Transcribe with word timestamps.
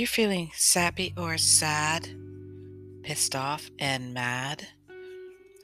you 0.00 0.06
feeling 0.06 0.50
sappy 0.54 1.12
or 1.14 1.36
sad, 1.36 2.08
pissed 3.02 3.36
off 3.36 3.70
and 3.78 4.14
mad? 4.14 4.66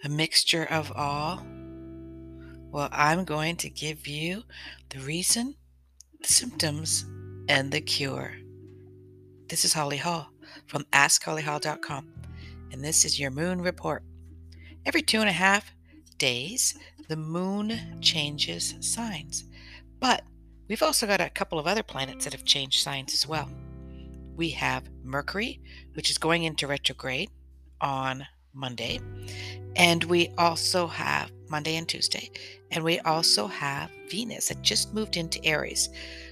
A 0.04 0.10
mixture 0.10 0.64
of 0.64 0.92
all? 0.94 1.42
Well, 2.70 2.90
I'm 2.92 3.24
going 3.24 3.56
to 3.56 3.70
give 3.70 4.06
you 4.06 4.42
the 4.90 4.98
reason, 4.98 5.54
the 6.20 6.28
symptoms, 6.28 7.06
and 7.48 7.72
the 7.72 7.80
cure. 7.80 8.34
This 9.48 9.64
is 9.64 9.72
Holly 9.72 9.96
Hall 9.96 10.28
from 10.66 10.84
AskHollyHall.com, 10.92 12.06
and 12.72 12.84
this 12.84 13.06
is 13.06 13.18
your 13.18 13.30
moon 13.30 13.62
report. 13.62 14.02
Every 14.84 15.00
two 15.00 15.20
and 15.20 15.30
a 15.30 15.32
half 15.32 15.72
days, 16.18 16.78
the 17.08 17.16
moon 17.16 18.02
changes 18.02 18.74
signs, 18.80 19.44
but 19.98 20.24
we've 20.68 20.82
also 20.82 21.06
got 21.06 21.22
a 21.22 21.30
couple 21.30 21.58
of 21.58 21.66
other 21.66 21.82
planets 21.82 22.24
that 22.24 22.34
have 22.34 22.44
changed 22.44 22.82
signs 22.82 23.14
as 23.14 23.26
well 23.26 23.48
we 24.36 24.50
have 24.50 24.88
Mercury, 25.02 25.60
which 25.94 26.10
is 26.10 26.18
going 26.18 26.44
into 26.44 26.66
retrograde 26.66 27.30
on 27.80 28.26
Monday. 28.52 29.00
And 29.76 30.04
we 30.04 30.32
also 30.38 30.86
have 30.86 31.30
Monday 31.48 31.76
and 31.76 31.88
Tuesday. 31.88 32.30
And 32.70 32.82
we 32.82 32.98
also 33.00 33.46
have 33.46 33.90
Venus 34.08 34.48
that 34.48 34.62
just 34.62 34.94
moved 34.94 35.16
into 35.16 35.44
Aries. 35.44 35.88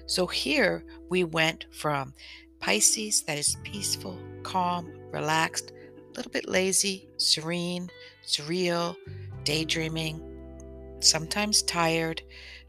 So 0.07 0.27
here 0.27 0.85
we 1.09 1.25
went 1.25 1.67
from 1.73 2.15
Pisces, 2.61 3.23
that 3.23 3.39
is 3.39 3.57
peaceful, 3.63 4.19
calm, 4.43 4.91
relaxed, 5.11 5.73
a 5.73 6.17
little 6.17 6.33
bit 6.33 6.49
lazy, 6.49 7.09
serene, 7.19 7.91
surreal, 8.25 8.97
daydreaming, 9.45 10.21
sometimes 11.01 11.63
tired, 11.63 12.23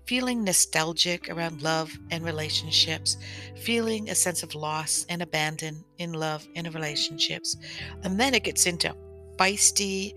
feeling 0.06 0.44
nostalgic 0.44 1.30
around 1.30 1.61
love 1.61 1.98
and 2.11 2.23
relationships, 2.23 3.17
feeling 3.56 4.09
a 4.09 4.16
sense 4.16 4.44
of 4.44 4.56
loss 4.56 5.06
and 5.09 5.22
abandon 5.22 5.84
in 5.97 6.14
love 6.14 6.47
and 6.56 6.73
relationships. 6.73 7.58
And 8.03 8.20
then 8.20 8.34
it 8.34 8.44
gets 8.44 8.66
into 8.66 8.95
feisty, 9.38 10.14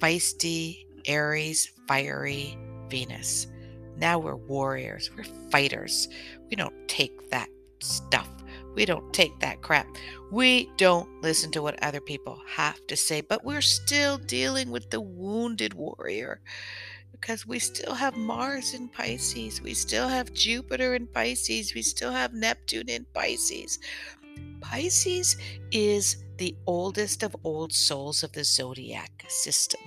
feisty, 0.00 0.84
Aries, 1.06 1.72
fiery 1.86 2.58
Venus. 2.88 3.46
Now 3.96 4.18
we're 4.18 4.36
warriors, 4.36 5.10
we're 5.16 5.24
fighters. 5.50 6.08
We 6.50 6.56
don't 6.56 6.88
take 6.88 7.30
that 7.30 7.48
stuff. 7.80 8.28
We 8.74 8.84
don't 8.84 9.12
take 9.12 9.38
that 9.40 9.60
crap. 9.60 9.86
We 10.30 10.70
don't 10.76 11.08
listen 11.22 11.50
to 11.52 11.62
what 11.62 11.82
other 11.82 12.00
people 12.00 12.40
have 12.46 12.86
to 12.86 12.96
say, 12.96 13.22
but 13.22 13.44
we're 13.44 13.60
still 13.60 14.18
dealing 14.18 14.70
with 14.70 14.90
the 14.90 15.00
wounded 15.00 15.74
warrior 15.74 16.40
because 17.12 17.46
we 17.46 17.58
still 17.58 17.94
have 17.94 18.16
Mars 18.16 18.74
in 18.74 18.88
Pisces, 18.88 19.60
we 19.62 19.74
still 19.74 20.08
have 20.08 20.32
Jupiter 20.32 20.94
in 20.94 21.06
Pisces, 21.06 21.74
we 21.74 21.82
still 21.82 22.12
have 22.12 22.32
Neptune 22.32 22.88
in 22.88 23.06
Pisces. 23.14 23.78
Pisces 24.60 25.36
is 25.72 26.24
the 26.38 26.56
oldest 26.66 27.22
of 27.22 27.36
old 27.44 27.72
souls 27.72 28.22
of 28.22 28.32
the 28.32 28.44
zodiac 28.44 29.24
system. 29.28 29.80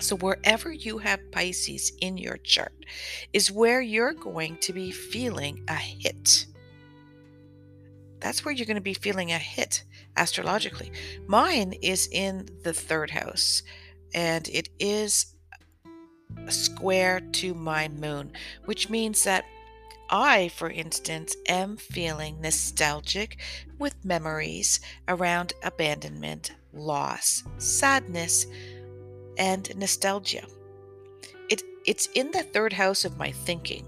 So, 0.00 0.16
wherever 0.16 0.72
you 0.72 0.98
have 0.98 1.30
Pisces 1.30 1.92
in 2.00 2.18
your 2.18 2.36
chart 2.38 2.84
is 3.32 3.52
where 3.52 3.80
you're 3.80 4.14
going 4.14 4.56
to 4.58 4.72
be 4.72 4.90
feeling 4.90 5.64
a 5.68 5.76
hit. 5.76 6.46
That's 8.18 8.44
where 8.44 8.52
you're 8.52 8.66
going 8.66 8.76
to 8.76 8.80
be 8.80 8.94
feeling 8.94 9.32
a 9.32 9.38
hit 9.38 9.84
astrologically. 10.16 10.92
Mine 11.26 11.74
is 11.82 12.08
in 12.10 12.48
the 12.62 12.72
third 12.72 13.10
house, 13.10 13.62
and 14.14 14.48
it 14.48 14.68
is 14.78 15.34
square 16.48 17.20
to 17.20 17.54
my 17.54 17.88
moon, 17.88 18.32
which 18.64 18.90
means 18.90 19.24
that 19.24 19.44
I, 20.10 20.48
for 20.48 20.68
instance, 20.68 21.34
am 21.48 21.76
feeling 21.76 22.40
nostalgic 22.40 23.38
with 23.78 24.04
memories 24.04 24.80
around 25.08 25.54
abandonment, 25.62 26.52
loss, 26.74 27.44
sadness, 27.56 28.46
and 29.38 29.74
nostalgia. 29.76 30.44
It, 31.48 31.62
it's 31.86 32.08
in 32.14 32.30
the 32.30 32.42
third 32.42 32.74
house 32.74 33.06
of 33.06 33.16
my 33.16 33.30
thinking, 33.30 33.86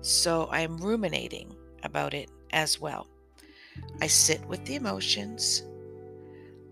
so 0.00 0.48
I'm 0.50 0.78
ruminating 0.78 1.54
about 1.82 2.14
it 2.14 2.30
as 2.52 2.80
well. 2.80 3.06
I 4.00 4.06
sit 4.06 4.44
with 4.46 4.64
the 4.64 4.74
emotions. 4.76 5.62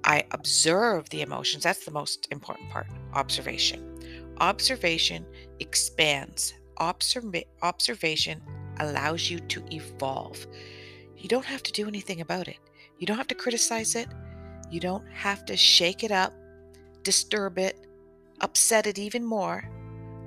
I 0.04 0.24
observe 0.30 1.08
the 1.10 1.20
emotions. 1.20 1.64
That's 1.64 1.84
the 1.84 1.90
most 1.90 2.28
important 2.30 2.70
part 2.70 2.86
observation. 3.12 3.86
Observation 4.40 5.26
expands. 5.58 6.54
Observa- 6.78 7.44
observation 7.62 8.40
allows 8.78 9.30
you 9.30 9.38
to 9.38 9.62
evolve. 9.70 10.46
You 11.16 11.28
don't 11.28 11.44
have 11.44 11.62
to 11.64 11.72
do 11.72 11.86
anything 11.86 12.22
about 12.22 12.48
it. 12.48 12.58
You 12.98 13.06
don't 13.06 13.18
have 13.18 13.28
to 13.28 13.34
criticize 13.34 13.94
it. 13.94 14.08
You 14.70 14.80
don't 14.80 15.06
have 15.12 15.44
to 15.46 15.56
shake 15.56 16.02
it 16.04 16.10
up, 16.10 16.32
disturb 17.02 17.58
it, 17.58 17.86
upset 18.40 18.86
it 18.86 18.98
even 18.98 19.24
more. 19.24 19.68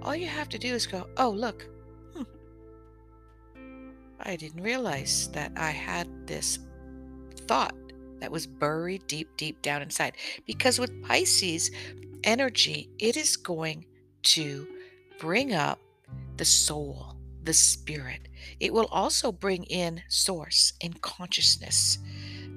All 0.03 0.15
you 0.15 0.27
have 0.27 0.49
to 0.49 0.59
do 0.59 0.73
is 0.73 0.85
go, 0.85 1.07
oh, 1.17 1.29
look, 1.29 1.67
hmm. 2.13 2.23
I 4.19 4.35
didn't 4.35 4.61
realize 4.61 5.29
that 5.29 5.53
I 5.55 5.71
had 5.71 6.27
this 6.27 6.59
thought 7.47 7.75
that 8.19 8.31
was 8.31 8.45
buried 8.45 9.07
deep, 9.07 9.29
deep 9.37 9.61
down 9.63 9.81
inside. 9.81 10.17
Because 10.45 10.77
with 10.77 11.03
Pisces 11.03 11.71
energy, 12.23 12.89
it 12.99 13.17
is 13.17 13.37
going 13.37 13.85
to 14.23 14.67
bring 15.19 15.53
up 15.53 15.79
the 16.37 16.45
soul, 16.45 17.15
the 17.43 17.53
spirit. 17.53 18.27
It 18.59 18.73
will 18.73 18.87
also 18.91 19.31
bring 19.31 19.63
in 19.65 20.01
source 20.09 20.73
and 20.81 21.01
consciousness. 21.01 21.97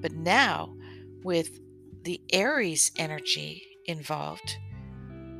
But 0.00 0.12
now, 0.12 0.74
with 1.22 1.58
the 2.02 2.20
Aries 2.32 2.92
energy 2.96 3.62
involved, 3.86 4.56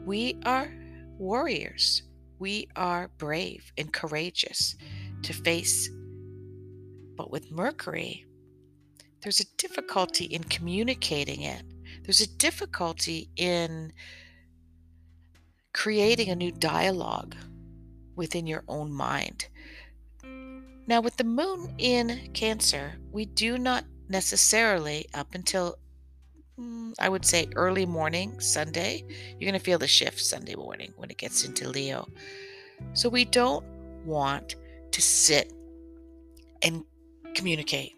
we 0.05 0.39
are 0.45 0.73
warriors. 1.19 2.03
We 2.39 2.69
are 2.77 3.11
brave 3.19 3.73
and 3.79 3.93
courageous 3.93 4.77
to 5.23 5.33
face. 5.33 5.89
But 7.17 7.31
with 7.31 7.51
Mercury, 7.51 8.27
there's 9.23 9.41
a 9.41 9.57
difficulty 9.57 10.27
in 10.27 10.45
communicating 10.45 11.43
it. 11.43 11.63
There's 12.05 12.21
a 12.21 12.37
difficulty 12.37 13.31
in 13.37 13.93
creating 15.77 16.31
a 16.31 16.35
new 16.35 16.51
dialogue 16.51 17.37
within 18.17 18.47
your 18.47 18.65
own 18.67 18.91
mind. 18.91 19.47
Now, 20.87 21.03
with 21.03 21.19
the 21.19 21.25
moon 21.25 21.75
in 21.77 22.31
Cancer, 22.33 22.95
we 23.13 23.27
do 23.27 23.59
not 23.59 23.85
necessarily, 24.09 25.07
up 25.13 25.35
until 25.35 25.77
mm, 26.59 26.95
I 26.99 27.11
would 27.11 27.27
say 27.27 27.49
early 27.57 27.85
morning, 27.85 28.41
Sunday, 28.41 29.05
you're 29.39 29.51
going 29.51 29.61
to 29.61 29.65
feel 29.65 29.79
the 29.79 29.87
shift 29.87 30.19
Sunday 30.19 30.55
morning 30.55 30.95
when 30.97 31.11
it 31.11 31.19
gets 31.19 31.45
into 31.45 31.69
Leo. 31.69 32.09
So, 32.95 33.11
we 33.11 33.27
don't 33.27 33.65
want 34.07 34.57
to 34.93 35.03
sit 35.03 35.53
and 36.63 36.85
communicate. 37.35 37.93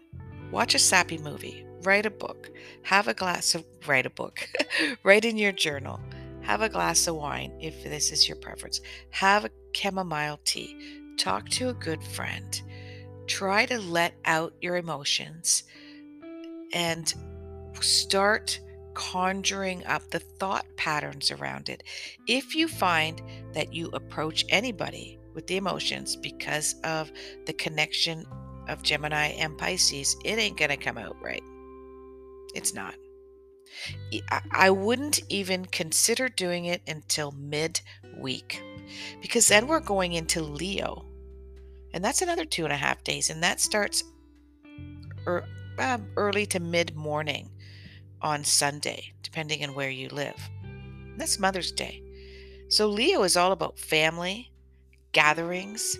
Watch 0.51 0.75
a 0.75 0.79
sappy 0.79 1.17
movie, 1.17 1.65
write 1.83 2.05
a 2.05 2.11
book, 2.11 2.51
have 2.83 3.07
a 3.07 3.13
glass 3.13 3.55
of, 3.55 3.63
write 3.87 4.05
a 4.05 4.09
book, 4.09 4.49
write 5.03 5.23
in 5.23 5.37
your 5.37 5.53
journal 5.53 6.01
have 6.49 6.63
a 6.63 6.69
glass 6.69 7.05
of 7.05 7.15
wine 7.15 7.53
if 7.61 7.83
this 7.83 8.11
is 8.11 8.27
your 8.27 8.35
preference. 8.37 8.81
Have 9.11 9.45
a 9.45 9.51
chamomile 9.71 10.39
tea. 10.45 10.75
Talk 11.15 11.47
to 11.49 11.69
a 11.69 11.75
good 11.75 12.03
friend. 12.03 12.59
Try 13.27 13.67
to 13.67 13.77
let 13.77 14.15
out 14.25 14.55
your 14.59 14.77
emotions 14.77 15.65
and 16.73 17.13
start 17.81 18.59
conjuring 18.95 19.85
up 19.85 20.09
the 20.09 20.17
thought 20.17 20.65
patterns 20.75 21.29
around 21.29 21.69
it. 21.69 21.83
If 22.25 22.55
you 22.55 22.67
find 22.67 23.21
that 23.53 23.71
you 23.71 23.89
approach 23.93 24.43
anybody 24.49 25.19
with 25.35 25.45
the 25.45 25.57
emotions 25.57 26.15
because 26.15 26.73
of 26.83 27.11
the 27.45 27.53
connection 27.53 28.25
of 28.67 28.81
Gemini 28.81 29.27
and 29.37 29.55
Pisces, 29.55 30.17
it 30.25 30.39
ain't 30.39 30.57
going 30.57 30.71
to 30.71 30.77
come 30.77 30.97
out 30.97 31.15
right. 31.21 31.43
It's 32.55 32.73
not. 32.73 32.95
I 34.51 34.69
wouldn't 34.69 35.21
even 35.29 35.65
consider 35.65 36.29
doing 36.29 36.65
it 36.65 36.81
until 36.87 37.31
mid 37.31 37.81
week 38.17 38.61
because 39.21 39.47
then 39.47 39.67
we're 39.67 39.79
going 39.79 40.13
into 40.13 40.41
Leo. 40.41 41.05
And 41.93 42.03
that's 42.03 42.21
another 42.21 42.45
two 42.45 42.63
and 42.65 42.73
a 42.73 42.77
half 42.77 43.03
days. 43.03 43.29
And 43.29 43.41
that 43.43 43.59
starts 43.59 44.03
er, 45.25 45.45
uh, 45.77 45.97
early 46.17 46.45
to 46.47 46.59
mid 46.59 46.95
morning 46.95 47.49
on 48.21 48.43
Sunday, 48.43 49.13
depending 49.23 49.63
on 49.63 49.73
where 49.73 49.89
you 49.89 50.09
live. 50.09 50.37
And 50.63 51.19
that's 51.19 51.39
Mother's 51.39 51.71
Day. 51.71 52.03
So 52.67 52.87
Leo 52.87 53.23
is 53.23 53.35
all 53.35 53.51
about 53.51 53.79
family, 53.79 54.51
gatherings, 55.11 55.97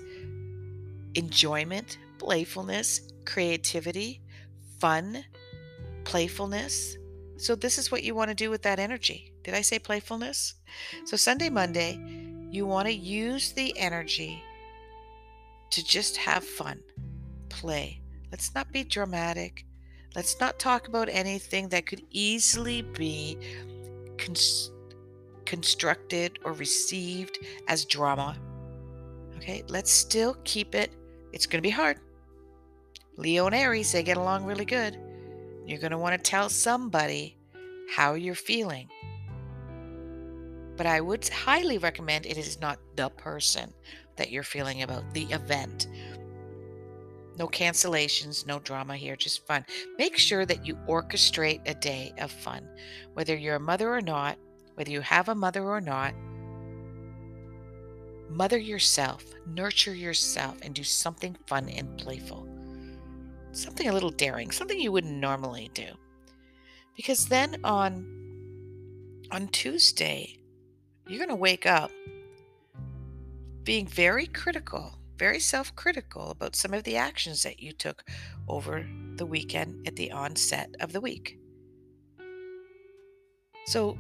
enjoyment, 1.16 1.98
playfulness, 2.20 3.02
creativity, 3.26 4.22
fun, 4.80 5.24
playfulness, 6.04 6.98
so, 7.40 7.56
this 7.56 7.78
is 7.78 7.92
what 7.92 8.04
you 8.04 8.14
want 8.14 8.30
to 8.30 8.36
do 8.36 8.50
with 8.50 8.62
that 8.64 8.80
energy. 8.80 9.34
Did 9.44 9.54
I 9.54 9.62
say 9.62 9.80
playfulness? 9.80 10.56
So, 11.06 11.16
Sunday, 11.16 11.50
Monday, 11.50 12.00
you 12.52 12.66
want 12.66 12.88
to 12.88 12.94
use 12.94 13.54
the 13.54 13.78
energy 13.78 14.44
to 15.72 15.84
just 15.84 16.18
have 16.18 16.44
fun, 16.44 16.82
play. 17.48 18.02
Let's 18.32 18.54
not 18.54 18.72
be 18.72 18.84
dramatic. 18.84 19.66
Let's 20.16 20.40
not 20.40 20.60
talk 20.60 20.88
about 20.88 21.08
anything 21.10 21.70
that 21.70 21.86
could 21.86 22.02
easily 22.12 22.82
be 22.82 23.38
cons- 24.18 24.72
constructed 25.46 26.40
or 26.44 26.54
received 26.54 27.40
as 27.68 27.86
drama. 27.86 28.38
Okay, 29.38 29.64
let's 29.68 29.92
still 29.92 30.36
keep 30.44 30.76
it. 30.76 30.92
It's 31.32 31.46
going 31.46 31.62
to 31.62 31.68
be 31.68 31.70
hard. 31.70 32.00
Leo 33.18 33.46
and 33.46 33.56
Aries, 33.56 33.92
they 33.92 34.04
get 34.04 34.18
along 34.18 34.46
really 34.46 34.66
good. 34.66 34.98
You're 35.70 35.78
going 35.78 35.92
to 35.92 36.00
want 36.00 36.16
to 36.16 36.30
tell 36.30 36.50
somebody 36.50 37.38
how 37.96 38.16
you're 38.16 38.34
feeling. 38.34 38.90
But 40.76 40.88
I 40.88 41.00
would 41.00 41.30
highly 41.30 41.78
recommend 41.78 42.26
it 42.26 42.40
is 42.40 42.60
not 42.60 42.80
the 42.96 43.10
person 43.12 43.72
that 44.16 44.32
you're 44.32 44.42
feeling 44.42 44.82
about, 44.82 45.14
the 45.14 45.26
event. 45.26 45.86
No 47.38 47.48
cancellations, 47.48 48.48
no 48.48 48.58
drama 48.58 48.96
here, 48.96 49.16
just 49.16 49.46
fun. 49.46 49.64
Make 50.00 50.18
sure 50.18 50.44
that 50.44 50.66
you 50.66 50.74
orchestrate 50.88 51.62
a 51.68 51.76
day 51.76 52.14
of 52.18 52.32
fun. 52.32 52.68
Whether 53.14 53.36
you're 53.36 53.58
a 53.58 53.60
mother 53.60 53.94
or 53.94 54.02
not, 54.02 54.40
whether 54.74 54.90
you 54.90 55.02
have 55.02 55.30
a 55.30 55.36
mother 55.36 55.64
or 55.66 55.82
not, 55.82 56.16
mother 58.28 58.58
yourself, 58.58 59.24
nurture 59.46 59.94
yourself, 59.94 60.58
and 60.64 60.74
do 60.74 60.84
something 60.84 61.38
fun 61.46 61.70
and 61.70 61.96
playful. 62.00 62.49
Something 63.52 63.90
a 63.90 63.94
little 63.94 64.12
daring, 64.12 64.52
something 64.52 64.80
you 64.80 64.92
wouldn't 64.92 65.16
normally 65.16 65.70
do. 65.74 65.88
Because 66.96 67.28
then 67.28 67.60
on 67.64 68.16
on 69.32 69.48
Tuesday, 69.50 70.40
you're 71.08 71.20
going 71.20 71.30
to 71.30 71.36
wake 71.36 71.66
up 71.66 71.92
being 73.64 73.86
very 73.86 74.26
critical 74.26 75.00
very 75.20 75.40
self 75.40 75.76
critical 75.76 76.32
about 76.32 76.56
some 76.56 76.74
of 76.74 76.86
the 76.86 76.96
actions 76.96 77.44
that 77.44 77.60
you 77.60 77.74
took 77.74 78.06
over 78.48 78.88
the 79.18 79.26
weekend 79.26 79.86
at 79.86 79.98
the 79.98 80.12
onset 80.12 80.74
of 80.80 80.94
the 80.94 81.02
week. 81.02 81.38
So 83.66 83.98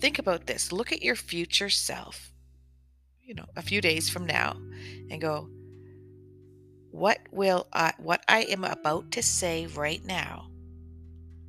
think 0.00 0.18
about 0.18 0.46
this. 0.46 0.72
Look 0.72 0.92
at 0.92 1.02
your 1.02 1.14
future 1.14 1.70
self, 1.70 2.32
you 3.22 3.34
know, 3.34 3.46
a 3.56 3.62
few 3.62 3.80
days 3.80 4.10
from 4.10 4.26
now 4.26 4.56
and 5.10 5.20
go, 5.20 5.48
what 6.90 7.18
will 7.30 7.66
I, 7.72 7.92
what 7.98 8.24
I 8.28 8.42
am 8.42 8.64
about 8.64 9.10
to 9.12 9.22
say 9.22 9.66
right 9.66 10.04
now, 10.04 10.50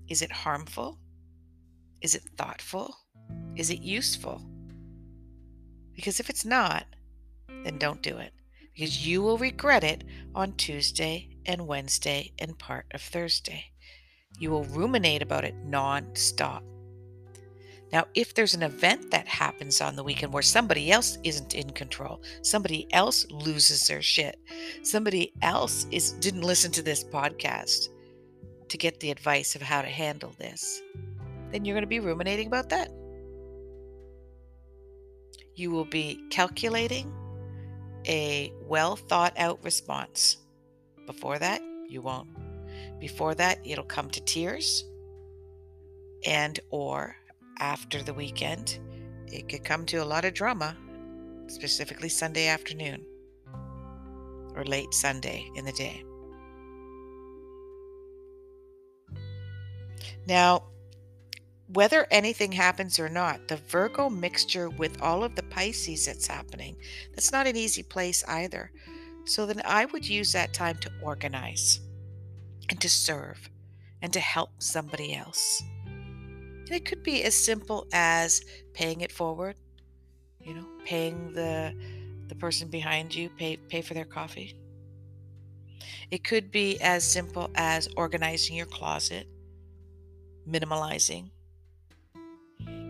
is 0.09 0.21
it 0.21 0.31
harmful? 0.31 0.99
Is 2.01 2.15
it 2.15 2.23
thoughtful? 2.37 2.95
Is 3.55 3.69
it 3.69 3.81
useful? 3.81 4.41
Because 5.95 6.19
if 6.19 6.29
it's 6.29 6.45
not, 6.45 6.85
then 7.63 7.77
don't 7.77 8.01
do 8.01 8.17
it 8.17 8.33
because 8.73 9.05
you 9.05 9.21
will 9.21 9.37
regret 9.37 9.83
it 9.83 10.03
on 10.33 10.53
Tuesday 10.53 11.29
and 11.45 11.67
Wednesday 11.67 12.31
and 12.39 12.57
part 12.57 12.85
of 12.91 13.01
Thursday. 13.01 13.65
You 14.39 14.49
will 14.49 14.63
ruminate 14.65 15.21
about 15.21 15.43
it 15.43 15.55
non-stop. 15.65 16.63
Now, 17.91 18.05
if 18.13 18.33
there's 18.33 18.53
an 18.53 18.63
event 18.63 19.11
that 19.11 19.27
happens 19.27 19.81
on 19.81 19.95
the 19.95 20.03
weekend 20.03 20.31
where 20.31 20.41
somebody 20.41 20.91
else 20.91 21.17
isn't 21.23 21.55
in 21.55 21.69
control, 21.71 22.21
somebody 22.41 22.87
else 22.93 23.25
loses 23.29 23.85
their 23.87 24.01
shit, 24.01 24.39
somebody 24.81 25.33
else 25.41 25.85
is 25.91 26.13
didn't 26.13 26.43
listen 26.43 26.71
to 26.71 26.81
this 26.81 27.03
podcast 27.03 27.89
to 28.69 28.77
get 28.77 28.99
the 29.01 29.11
advice 29.11 29.55
of 29.55 29.61
how 29.61 29.81
to 29.81 29.89
handle 29.89 30.33
this, 30.37 30.81
then 31.51 31.65
you're 31.65 31.75
going 31.75 31.83
to 31.83 31.87
be 31.87 31.99
ruminating 31.99 32.47
about 32.47 32.69
that. 32.69 32.89
You 35.55 35.71
will 35.71 35.85
be 35.85 36.23
calculating 36.29 37.13
a 38.07 38.53
well 38.67 38.95
thought 38.95 39.33
out 39.37 39.63
response. 39.63 40.37
Before 41.05 41.37
that, 41.39 41.61
you 41.89 42.01
won't. 42.01 42.29
Before 42.99 43.35
that, 43.35 43.59
it'll 43.65 43.83
come 43.83 44.09
to 44.11 44.21
tears 44.21 44.85
and 46.25 46.59
or 46.69 47.15
after 47.61 48.01
the 48.01 48.13
weekend, 48.13 48.79
it 49.27 49.47
could 49.47 49.63
come 49.63 49.85
to 49.85 49.97
a 49.97 50.03
lot 50.03 50.25
of 50.25 50.33
drama, 50.33 50.75
specifically 51.47 52.09
Sunday 52.09 52.47
afternoon 52.47 53.05
or 54.55 54.65
late 54.65 54.93
Sunday 54.93 55.49
in 55.55 55.63
the 55.63 55.71
day. 55.71 56.03
Now, 60.27 60.63
whether 61.67 62.05
anything 62.11 62.51
happens 62.51 62.99
or 62.99 63.07
not, 63.07 63.47
the 63.47 63.55
Virgo 63.55 64.09
mixture 64.09 64.69
with 64.69 65.01
all 65.01 65.23
of 65.23 65.35
the 65.35 65.43
Pisces 65.43 66.05
that's 66.05 66.27
happening, 66.27 66.75
that's 67.13 67.31
not 67.31 67.47
an 67.47 67.55
easy 67.55 67.83
place 67.83 68.23
either. 68.27 68.71
So 69.25 69.45
then 69.45 69.61
I 69.63 69.85
would 69.85 70.07
use 70.07 70.33
that 70.33 70.53
time 70.53 70.77
to 70.79 70.91
organize 71.01 71.79
and 72.69 72.81
to 72.81 72.89
serve 72.89 73.49
and 74.01 74.11
to 74.11 74.19
help 74.19 74.49
somebody 74.59 75.15
else. 75.15 75.61
And 76.71 76.77
it 76.77 76.85
could 76.85 77.03
be 77.03 77.21
as 77.25 77.35
simple 77.35 77.85
as 77.91 78.45
paying 78.73 79.01
it 79.01 79.11
forward, 79.11 79.57
you 80.39 80.53
know, 80.53 80.65
paying 80.85 81.33
the 81.33 81.75
the 82.29 82.35
person 82.35 82.69
behind 82.69 83.13
you 83.13 83.29
pay 83.29 83.57
pay 83.57 83.81
for 83.81 83.93
their 83.93 84.05
coffee. 84.05 84.55
It 86.11 86.23
could 86.23 86.49
be 86.49 86.79
as 86.79 87.03
simple 87.03 87.51
as 87.55 87.89
organizing 87.97 88.55
your 88.55 88.67
closet, 88.67 89.27
minimalizing, 90.47 91.31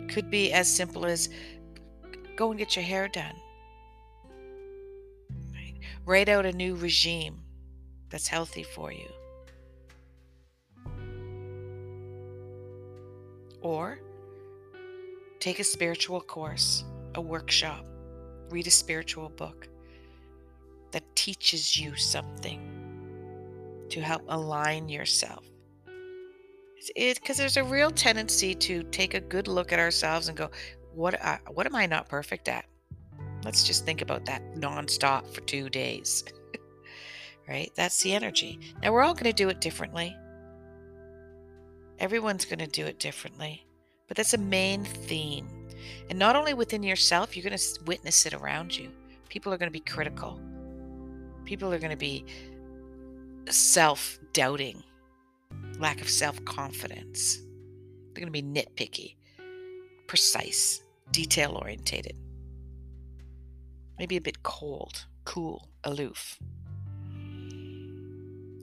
could 0.09 0.29
be 0.29 0.53
as 0.53 0.71
simple 0.71 1.03
as 1.03 1.29
go 2.35 2.51
and 2.51 2.59
get 2.59 2.75
your 2.75 2.85
hair 2.85 3.07
done. 3.07 3.33
Write 6.05 6.29
out 6.29 6.45
a 6.45 6.53
new 6.53 6.75
regime 6.75 7.41
that's 8.11 8.27
healthy 8.27 8.61
for 8.61 8.91
you. 8.91 9.07
Or 13.61 13.99
take 15.39 15.59
a 15.59 15.63
spiritual 15.63 16.21
course, 16.21 16.83
a 17.15 17.21
workshop, 17.21 17.85
read 18.49 18.67
a 18.67 18.71
spiritual 18.71 19.29
book 19.29 19.67
that 20.91 21.03
teaches 21.15 21.77
you 21.77 21.95
something 21.95 22.59
to 23.89 24.01
help 24.01 24.23
align 24.27 24.89
yourself 24.89 25.43
because 26.95 27.37
there's 27.37 27.57
a 27.57 27.63
real 27.63 27.91
tendency 27.91 28.55
to 28.55 28.83
take 28.83 29.13
a 29.13 29.19
good 29.19 29.47
look 29.47 29.71
at 29.71 29.79
ourselves 29.79 30.27
and 30.27 30.37
go, 30.37 30.49
what 30.93 31.21
uh, 31.23 31.37
what 31.49 31.65
am 31.65 31.75
I 31.75 31.85
not 31.85 32.09
perfect 32.09 32.47
at? 32.47 32.65
Let's 33.43 33.63
just 33.63 33.85
think 33.85 34.01
about 34.01 34.25
that 34.25 34.55
nonstop 34.55 35.27
for 35.33 35.41
two 35.41 35.69
days. 35.69 36.23
right? 37.47 37.71
That's 37.75 38.01
the 38.01 38.13
energy. 38.13 38.59
Now 38.81 38.91
we're 38.91 39.03
all 39.03 39.13
going 39.13 39.25
to 39.25 39.33
do 39.33 39.49
it 39.49 39.61
differently. 39.61 40.15
Everyone's 42.01 42.45
going 42.45 42.57
to 42.57 42.67
do 42.67 42.87
it 42.87 42.97
differently, 42.97 43.63
but 44.07 44.17
that's 44.17 44.33
a 44.33 44.37
main 44.39 44.83
theme. 44.83 45.47
And 46.09 46.17
not 46.17 46.35
only 46.35 46.55
within 46.55 46.81
yourself, 46.81 47.37
you're 47.37 47.43
going 47.47 47.57
to 47.57 47.83
witness 47.85 48.25
it 48.25 48.33
around 48.33 48.75
you. 48.75 48.89
People 49.29 49.53
are 49.53 49.57
going 49.57 49.69
to 49.69 49.71
be 49.71 49.79
critical. 49.79 50.41
People 51.45 51.71
are 51.71 51.77
going 51.77 51.91
to 51.91 51.97
be 51.97 52.25
self 53.49 54.19
doubting 54.33 54.83
lack 55.77 56.01
of 56.01 56.09
self 56.09 56.43
confidence. 56.43 57.37
They're 58.13 58.25
going 58.25 58.33
to 58.33 58.41
be 58.41 58.41
nitpicky, 58.41 59.15
precise, 60.07 60.81
detail 61.11 61.53
orientated, 61.53 62.15
maybe 63.99 64.17
a 64.17 64.21
bit 64.21 64.41
cold, 64.41 65.05
cool, 65.25 65.69
aloof. 65.83 66.39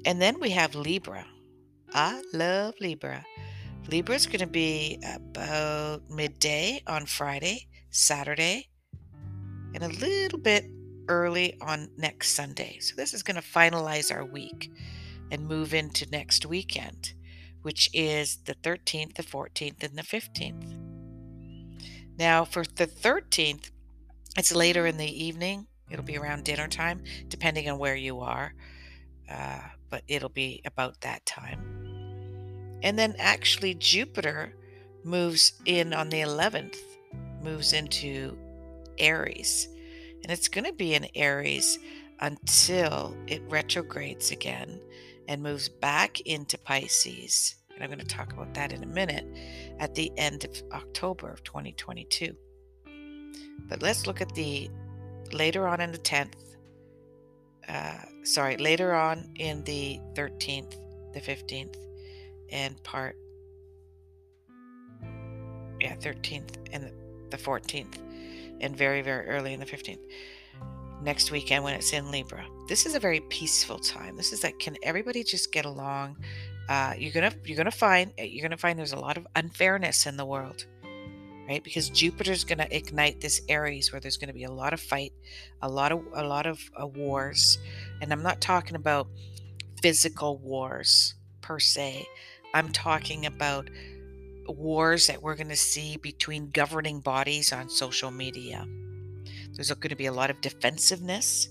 And 0.04 0.21
then 0.21 0.40
we 0.40 0.50
have 0.50 0.75
Libra. 0.75 1.25
I 2.00 2.23
love 2.33 2.75
Libra. 2.81 3.26
Libra 3.90 4.14
is 4.14 4.26
going 4.28 4.38
to 4.38 4.47
be 4.47 5.02
about 5.02 6.09
midday 6.09 6.81
on 6.87 7.07
Friday, 7.07 7.67
Saturday, 7.90 8.69
and 9.75 9.83
a 9.83 9.88
little 9.88 10.38
bit 10.38 10.67
early 11.09 11.59
on 11.61 11.88
next 11.97 12.37
Sunday. 12.37 12.78
So 12.78 12.95
this 12.95 13.12
is 13.12 13.25
going 13.25 13.35
to 13.35 13.43
finalize 13.43 14.14
our 14.14 14.25
week 14.25 14.71
and 15.33 15.45
move 15.45 15.75
into 15.75 16.09
next 16.09 16.47
weekend, 16.47 17.14
which 17.62 17.90
is 17.93 18.45
the 18.45 18.55
13th, 18.55 19.17
the 19.17 19.25
14th, 19.25 19.83
and 19.83 19.99
the 19.99 20.02
15th. 20.02 20.78
Now, 22.17 22.45
for 22.45 22.62
the 22.76 22.87
13th, 22.87 23.73
it's 24.37 24.55
later 24.55 24.87
in 24.87 24.99
the 24.99 25.25
evening. 25.25 25.67
It'll 25.90 26.05
be 26.05 26.17
around 26.17 26.45
dinner 26.45 26.69
time, 26.69 27.02
depending 27.26 27.69
on 27.69 27.81
where 27.81 27.97
you 27.97 28.21
are, 28.21 28.55
uh, 29.28 29.62
but 29.90 30.05
it'll 30.07 30.28
be 30.28 30.62
about 30.64 31.00
that 31.00 31.26
time. 31.26 31.78
And 32.83 32.99
then 32.99 33.15
actually, 33.19 33.75
Jupiter 33.75 34.55
moves 35.05 35.53
in 35.65 35.93
on 35.93 36.09
the 36.09 36.21
11th, 36.21 36.77
moves 37.43 37.73
into 37.73 38.37
Aries. 38.99 39.69
And 40.23 40.33
it's 40.33 40.49
going 40.49 40.65
to 40.65 40.73
be 40.73 40.95
in 40.95 41.07
Aries 41.15 41.79
until 42.21 43.17
it 43.27 43.43
retrogrades 43.49 44.31
again 44.31 44.81
and 45.29 45.43
moves 45.43 45.69
back 45.69 46.21
into 46.23 46.59
Pisces. 46.59 47.57
And 47.75 47.83
I'm 47.83 47.91
going 47.91 48.01
to 48.01 48.07
talk 48.07 48.33
about 48.33 48.55
that 48.55 48.73
in 48.73 48.83
a 48.83 48.87
minute 48.87 49.27
at 49.79 49.95
the 49.95 50.11
end 50.17 50.45
of 50.45 50.51
October 50.73 51.31
of 51.31 51.45
2022. 51.45 52.35
But 53.69 53.83
let's 53.83 54.07
look 54.07 54.21
at 54.21 54.35
the 54.35 54.71
later 55.33 55.69
on 55.69 55.81
in 55.81 55.93
the 55.93 55.99
10th, 55.99 56.57
uh, 57.69 57.99
sorry, 58.25 58.57
later 58.57 58.95
on 58.95 59.31
in 59.37 59.63
the 59.65 60.01
13th 60.15 60.75
the 61.13 61.21
15th, 61.21 61.77
and 62.50 62.83
part, 62.83 63.17
yeah, 65.81 65.97
13th 65.97 66.57
and 66.73 66.93
the 67.31 67.37
14th, 67.37 67.99
and 68.61 68.76
very, 68.76 69.02
very 69.02 69.26
early 69.28 69.52
in 69.52 69.61
the 69.61 69.67
15th. 69.67 70.00
Next 71.02 71.31
weekend 71.31 71.62
when 71.62 71.75
it's 71.75 71.93
in 71.93 72.11
Libra. 72.11 72.45
This 72.69 72.85
is 72.85 72.95
a 72.95 73.00
very 73.00 73.21
peaceful 73.21 73.78
time. 73.78 74.17
This 74.17 74.33
is 74.33 74.43
like, 74.43 74.59
can 74.59 74.76
everybody 74.83 75.23
just 75.23 75.52
get 75.52 75.64
along? 75.64 76.17
Uh, 76.69 76.95
you're 76.99 77.12
gonna 77.12 77.33
you're 77.45 77.57
gonna 77.57 77.71
find 77.71 78.12
you're 78.19 78.43
gonna 78.43 78.57
find 78.57 78.78
there's 78.78 78.93
a 78.93 78.99
lot 78.99 79.17
of 79.17 79.26
unfairness 79.37 80.07
in 80.07 80.17
the 80.19 80.26
world 80.26 80.67
right? 81.49 81.64
Because 81.64 81.88
Jupiter's 81.88 82.45
to 82.59 82.76
ignite 82.76 83.21
this 83.21 83.40
Aries 83.49 83.90
where 83.90 84.00
there's 84.00 84.19
to 84.28 84.35
be 84.35 84.45
a 84.45 84.52
lot 84.52 84.75
of 84.75 84.81
fight, 84.81 85.12
a 85.62 85.69
lot 85.69 85.90
of 85.93 86.05
a 86.14 86.23
lot 86.23 86.47
of 86.47 86.61
uh, 86.81 86.87
wars, 86.87 87.59
and 88.02 88.12
I'm 88.12 88.23
not 88.23 88.40
talking 88.40 88.76
about 88.76 89.09
physical 89.81 90.37
wars 90.37 91.14
per 91.40 91.59
se. 91.59 92.07
I'm 92.55 92.71
talking 92.71 93.26
about 93.26 93.71
wars 94.47 95.07
that 95.07 95.23
we're 95.23 95.37
going 95.37 95.49
to 95.49 95.57
see 95.57 95.97
between 95.99 96.50
governing 96.50 97.00
bodies 97.00 97.52
on 97.52 97.69
social 97.69 98.11
media. 98.11 98.67
There's 99.52 99.71
going 99.71 99.90
to 99.90 99.97
be 99.97 100.07
a 100.07 100.12
lot 100.12 100.31
of 100.31 100.40
defensiveness 100.40 101.49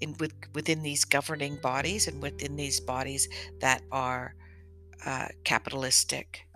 in 0.00 0.14
with, 0.18 0.32
within 0.54 0.82
these 0.82 1.04
governing 1.04 1.56
bodies 1.56 2.08
and 2.08 2.22
within 2.22 2.56
these 2.56 2.80
bodies 2.80 3.28
that 3.60 3.82
are 3.92 4.34
uh, 5.04 5.26
capitalistic 5.44 6.48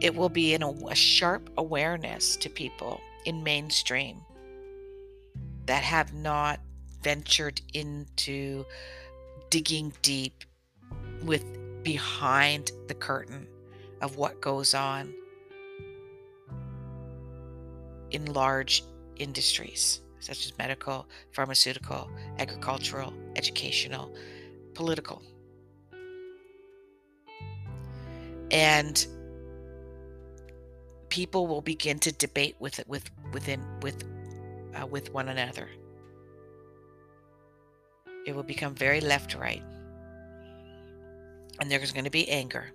it 0.00 0.14
will 0.14 0.28
be 0.28 0.54
in 0.54 0.62
a, 0.62 0.70
a 0.88 0.94
sharp 0.94 1.50
awareness 1.56 2.36
to 2.36 2.50
people 2.50 3.00
in 3.24 3.42
mainstream 3.42 4.20
that 5.66 5.82
have 5.82 6.14
not 6.14 6.60
ventured 7.02 7.60
into 7.74 8.64
digging 9.50 9.92
deep 10.02 10.44
with 11.24 11.44
behind 11.86 12.72
the 12.88 12.94
curtain 12.94 13.46
of 14.02 14.16
what 14.16 14.40
goes 14.40 14.74
on 14.74 15.14
in 18.10 18.24
large 18.32 18.82
industries 19.18 20.00
such 20.18 20.46
as 20.46 20.58
medical, 20.58 21.06
pharmaceutical, 21.30 22.10
agricultural, 22.40 23.12
educational, 23.36 24.12
political. 24.74 25.22
And 28.50 29.06
people 31.08 31.46
will 31.46 31.62
begin 31.62 32.00
to 32.00 32.10
debate 32.10 32.56
with 32.58 32.80
it 32.80 32.88
with 32.88 33.08
within 33.32 33.62
with 33.80 34.02
uh, 34.74 34.88
with 34.88 35.12
one 35.12 35.28
another. 35.28 35.68
It 38.26 38.34
will 38.34 38.42
become 38.42 38.74
very 38.74 39.00
left 39.00 39.36
right, 39.36 39.62
and 41.60 41.70
there's 41.70 41.92
going 41.92 42.04
to 42.04 42.10
be 42.10 42.28
anger. 42.28 42.72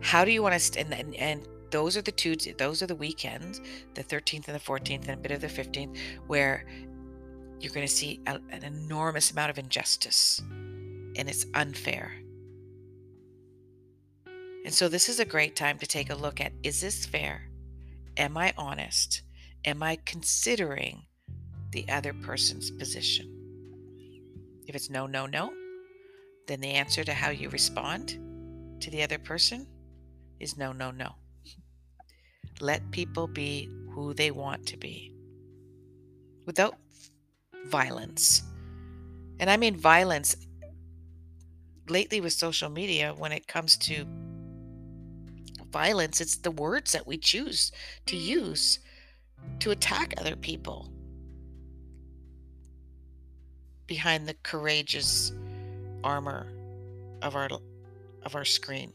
How 0.00 0.24
do 0.24 0.30
you 0.30 0.42
want 0.42 0.58
to 0.58 0.80
and 0.80 1.14
and 1.16 1.46
those 1.70 1.96
are 1.96 2.02
the 2.02 2.12
two 2.12 2.36
those 2.56 2.82
are 2.82 2.86
the 2.86 2.94
weekends 2.94 3.60
the 3.94 4.02
13th 4.02 4.48
and 4.48 4.56
the 4.56 4.60
14th 4.60 5.02
and 5.02 5.10
a 5.10 5.16
bit 5.16 5.32
of 5.32 5.40
the 5.40 5.48
15th 5.48 5.98
where 6.26 6.64
you're 7.60 7.72
going 7.72 7.86
to 7.86 7.92
see 7.92 8.20
a, 8.26 8.40
an 8.50 8.64
enormous 8.64 9.32
amount 9.32 9.50
of 9.50 9.58
injustice 9.58 10.40
and 10.48 11.28
it's 11.28 11.44
unfair 11.54 12.12
and 14.68 14.74
so 14.74 14.86
this 14.86 15.08
is 15.08 15.18
a 15.18 15.24
great 15.24 15.56
time 15.56 15.78
to 15.78 15.86
take 15.86 16.10
a 16.10 16.14
look 16.14 16.42
at 16.42 16.52
is 16.62 16.82
this 16.82 17.06
fair? 17.06 17.48
Am 18.18 18.36
I 18.36 18.52
honest? 18.58 19.22
Am 19.64 19.82
I 19.82 19.98
considering 20.04 21.06
the 21.70 21.88
other 21.88 22.12
person's 22.12 22.70
position? 22.70 23.34
If 24.66 24.74
it's 24.74 24.90
no, 24.90 25.06
no, 25.06 25.24
no, 25.24 25.52
then 26.48 26.60
the 26.60 26.68
answer 26.68 27.04
to 27.04 27.12
how 27.12 27.30
you 27.30 27.48
respond 27.50 28.18
to 28.80 28.90
the 28.90 29.02
other 29.02 29.18
person 29.18 29.66
is 30.40 30.56
no, 30.56 30.72
no, 30.72 30.90
no. 30.90 31.14
Let 32.60 32.90
people 32.90 33.28
be 33.28 33.68
who 33.92 34.14
they 34.14 34.30
want 34.30 34.66
to 34.66 34.76
be 34.76 35.12
without 36.46 36.74
violence. 37.66 38.42
And 39.38 39.48
I 39.50 39.56
mean 39.56 39.76
violence 39.76 40.36
lately 41.88 42.20
with 42.20 42.32
social 42.32 42.68
media 42.68 43.14
when 43.16 43.32
it 43.32 43.46
comes 43.46 43.76
to 43.76 44.06
violence, 45.70 46.20
it's 46.20 46.36
the 46.36 46.50
words 46.50 46.92
that 46.92 47.06
we 47.06 47.18
choose 47.18 47.72
to 48.06 48.16
use 48.16 48.78
to 49.60 49.70
attack 49.70 50.14
other 50.16 50.36
people 50.36 50.90
behind 53.86 54.26
the 54.26 54.34
courageous 54.42 55.32
armor 56.04 56.46
of 57.22 57.36
our 57.36 57.48
of 58.24 58.34
our 58.34 58.44
screen. 58.44 58.92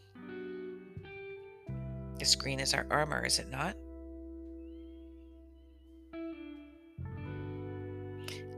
The 2.19 2.25
screen 2.25 2.59
is 2.59 2.73
our 2.73 2.85
armor, 2.89 3.25
is 3.25 3.39
it 3.39 3.49
not? 3.49 3.75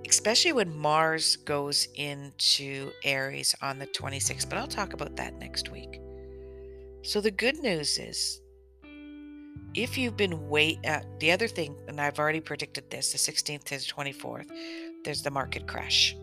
Especially 0.08 0.54
when 0.54 0.75
Mars 0.78 1.38
goes 1.38 1.88
into 1.96 2.92
Aries 3.04 3.56
on 3.62 3.80
the 3.80 3.88
26th, 3.88 4.48
but 4.50 4.58
I'll 4.58 4.68
talk 4.68 4.94
about 4.94 5.16
that 5.16 5.40
next 5.40 5.72
week. 5.72 6.00
So 7.02 7.22
the 7.22 7.32
good 7.32 7.58
news 7.58 7.98
is 7.98 8.42
if 9.74 9.98
you've 9.98 10.18
been 10.18 10.48
wait 10.50 10.80
uh, 10.86 11.02
the 11.20 11.32
other 11.32 11.48
thing 11.48 11.75
and 11.88 12.00
I've 12.00 12.18
already 12.18 12.40
predicted 12.40 12.90
this 12.90 13.12
the 13.12 13.18
16th 13.18 13.64
to 13.66 13.78
the 13.78 13.84
24th 13.84 14.50
there's 15.04 15.22
the 15.22 15.32
market 15.32 15.68
crash. 15.68 16.16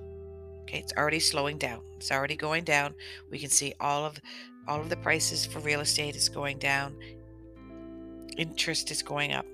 Okay, 0.73 0.81
it's 0.81 0.95
already 0.97 1.21
slowing 1.21 1.59
down. 1.59 1.83
It's 1.97 2.11
already 2.11 2.35
going 2.35 2.65
down. 2.65 2.95
We 3.31 3.39
can 3.39 3.51
see 3.51 3.75
all 3.79 4.07
of 4.07 4.19
all 4.67 4.81
of 4.81 4.89
the 4.89 4.97
prices 4.97 5.45
for 5.45 5.59
real 5.61 5.81
estate 5.81 6.17
is 6.17 6.31
going 6.31 6.59
down. 6.59 6.97
Interest 8.39 8.91
is 8.91 9.03
going 9.03 9.35
up. 9.35 9.45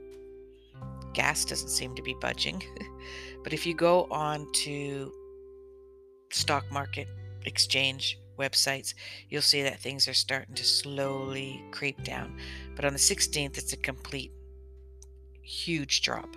Gas 1.15 1.45
doesn't 1.45 1.71
seem 1.71 1.97
to 1.97 2.03
be 2.03 2.15
budging. 2.21 2.63
but 3.43 3.53
if 3.53 3.67
you 3.67 3.75
go 3.75 4.07
on 4.13 4.47
to 4.65 5.13
stock 6.31 6.71
market 6.71 7.09
exchange 7.47 8.21
websites, 8.39 8.95
you'll 9.29 9.43
see 9.43 9.63
that 9.63 9.81
things 9.81 10.07
are 10.07 10.15
starting 10.15 10.55
to 10.55 10.65
slowly 10.65 11.65
creep 11.73 12.05
down. 12.05 12.39
But 12.77 12.85
on 12.85 12.93
the 12.93 12.99
16th, 12.99 13.59
it's 13.59 13.73
a 13.73 13.77
complete 13.77 14.31
huge 15.43 16.03
drop. 16.03 16.29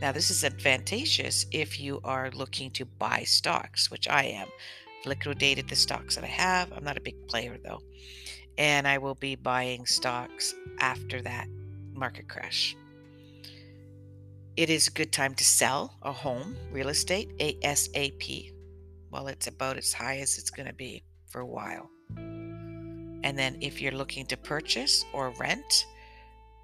Now, 0.00 0.12
this 0.12 0.30
is 0.30 0.44
advantageous 0.44 1.46
if 1.52 1.78
you 1.78 2.00
are 2.04 2.30
looking 2.30 2.70
to 2.72 2.84
buy 2.84 3.24
stocks, 3.24 3.90
which 3.90 4.08
I 4.08 4.24
am. 4.24 4.48
I've 5.00 5.06
liquidated 5.06 5.68
the 5.68 5.76
stocks 5.76 6.14
that 6.14 6.24
I 6.24 6.28
have. 6.28 6.72
I'm 6.72 6.84
not 6.84 6.96
a 6.96 7.02
big 7.02 7.28
player 7.28 7.58
though. 7.62 7.82
And 8.58 8.86
I 8.88 8.98
will 8.98 9.14
be 9.14 9.36
buying 9.36 9.86
stocks 9.86 10.54
after 10.78 11.20
that 11.22 11.48
market 11.92 12.28
crash. 12.28 12.76
It 14.56 14.70
is 14.70 14.88
a 14.88 14.92
good 14.92 15.12
time 15.12 15.34
to 15.34 15.44
sell 15.44 15.96
a 16.02 16.12
home, 16.12 16.56
real 16.72 16.88
estate, 16.88 17.36
ASAP 17.38 18.52
well, 19.10 19.26
it's 19.26 19.48
about 19.48 19.76
as 19.76 19.92
high 19.92 20.18
as 20.18 20.38
it's 20.38 20.50
going 20.50 20.68
to 20.68 20.74
be 20.74 21.02
for 21.28 21.40
a 21.40 21.46
while. 21.46 21.90
And 22.16 23.38
then 23.38 23.58
if 23.60 23.80
you're 23.80 23.92
looking 23.92 24.24
to 24.26 24.36
purchase 24.36 25.04
or 25.12 25.34
rent, 25.38 25.86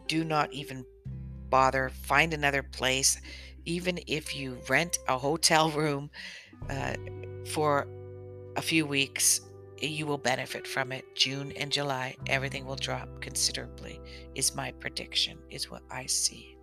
do 0.06 0.24
not 0.24 0.52
even 0.52 0.84
bother. 1.50 1.90
Find 1.90 2.32
another 2.32 2.62
place. 2.62 3.20
Even 3.64 3.98
if 4.06 4.36
you 4.36 4.58
rent 4.68 4.98
a 5.08 5.18
hotel 5.18 5.70
room 5.82 6.10
uh, 6.70 6.94
for 7.46 7.86
a 8.56 8.62
few 8.62 8.86
weeks, 8.86 9.40
you 9.80 10.06
will 10.06 10.18
benefit 10.18 10.66
from 10.66 10.92
it. 10.92 11.04
June 11.14 11.52
and 11.56 11.70
July, 11.70 12.16
everything 12.28 12.64
will 12.64 12.76
drop 12.76 13.08
considerably, 13.20 14.00
is 14.34 14.54
my 14.54 14.72
prediction, 14.72 15.38
is 15.50 15.70
what 15.70 15.82
I 15.90 16.06
see. 16.06 16.56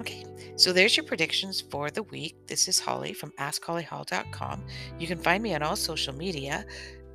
Okay, 0.00 0.24
so 0.56 0.72
there's 0.72 0.96
your 0.96 1.04
predictions 1.04 1.60
for 1.60 1.90
the 1.90 2.02
week. 2.04 2.34
This 2.46 2.68
is 2.68 2.80
Holly 2.80 3.12
from 3.12 3.32
AskHollyHall.com. 3.32 4.64
You 4.98 5.06
can 5.06 5.18
find 5.18 5.42
me 5.42 5.54
on 5.54 5.62
all 5.62 5.76
social 5.76 6.14
media 6.14 6.64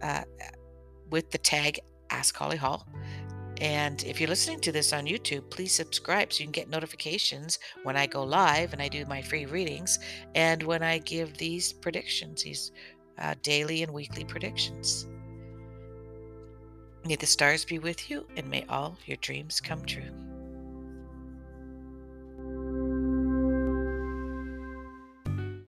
uh, 0.02 0.24
with 1.10 1.32
the 1.32 1.38
tag 1.38 1.80
Ask 2.12 2.36
Holly 2.36 2.58
Hall. 2.58 2.88
And 3.62 4.03
if 4.03 4.19
you're 4.19 4.29
listening 4.29 4.59
to 4.62 4.71
this 4.71 4.91
on 4.91 5.05
YouTube, 5.05 5.50
please 5.50 5.71
subscribe 5.71 6.33
so 6.33 6.39
you 6.39 6.45
can 6.45 6.51
get 6.51 6.69
notifications 6.69 7.59
when 7.83 7.95
I 7.95 8.05
go 8.05 8.24
live 8.24 8.74
and 8.74 8.81
I 8.81 8.89
do 8.89 9.05
my 9.05 9.21
free 9.21 9.45
readings 9.45 10.00
and 10.35 10.62
when 10.63 10.83
I 10.83 10.97
give 10.97 11.38
these 11.38 11.71
predictions, 11.71 12.43
these 12.43 12.71
uh, 13.17 13.35
daily 13.41 13.83
and 13.83 13.93
weekly 13.93 14.25
predictions. 14.25 15.07
May 17.05 17.15
the 17.15 17.25
stars 17.25 17.63
be 17.63 17.79
with 17.79 18.09
you 18.09 18.25
and 18.35 18.50
may 18.50 18.65
all 18.67 18.97
your 19.05 19.17
dreams 19.17 19.62
come 19.62 19.85
true. 19.85 20.25